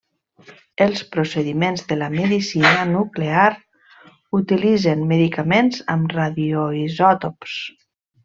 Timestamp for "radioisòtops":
6.19-7.61